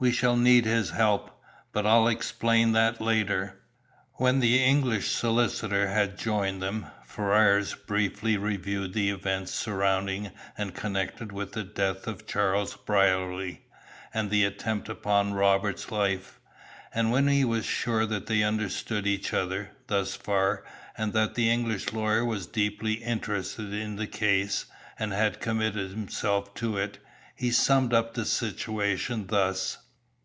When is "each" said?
19.06-19.32